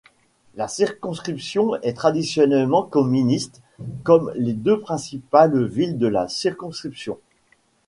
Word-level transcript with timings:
La 0.55 0.67
circonscription 0.67 1.75
est 1.83 1.93
traditionnellement 1.93 2.81
communiste, 2.81 3.61
comme 4.01 4.33
les 4.35 4.53
deux 4.53 4.79
principales 4.79 5.63
villes 5.67 5.99
de 5.99 6.07
la 6.07 6.27
circonscription. 6.27 7.19